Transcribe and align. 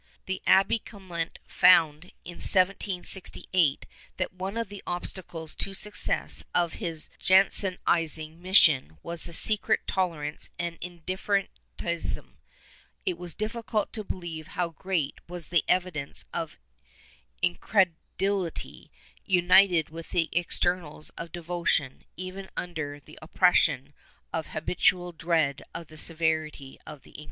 ^ 0.01 0.03
The 0.25 0.41
Abbe 0.47 0.79
Clement 0.79 1.37
found, 1.47 2.05
in 2.25 2.37
1768, 2.37 3.85
that 4.17 4.33
one 4.33 4.57
of 4.57 4.67
the 4.69 4.81
obstacles 4.87 5.53
to 5.57 5.69
the 5.69 5.75
success 5.75 6.43
of 6.55 6.73
his 6.81 7.07
Jansenizing 7.19 8.41
mission 8.41 8.97
was 9.03 9.25
the 9.25 9.33
secret 9.33 9.81
tolerance 9.85 10.49
and 10.57 10.79
indifferentism; 10.81 12.37
it 13.05 13.15
was 13.19 13.35
difficult 13.35 13.93
to 13.93 14.03
believe 14.03 14.47
how 14.47 14.69
great 14.69 15.19
were 15.29 15.41
the 15.41 15.63
evidences 15.67 16.25
of 16.33 16.57
incred 17.43 17.91
ulity, 18.17 18.89
united 19.23 19.91
with 19.91 20.07
all 20.07 20.13
the 20.19 20.29
externals 20.33 21.11
of 21.11 21.31
devotion, 21.31 22.05
even 22.17 22.49
under 22.57 22.99
the 22.99 23.19
oppression 23.21 23.93
of 24.33 24.47
habitual 24.47 25.11
dread 25.11 25.61
of 25.75 25.85
the 25.89 25.97
severity 25.99 26.79
of 26.87 27.03
the 27.03 27.11
Inquisition. 27.11 27.19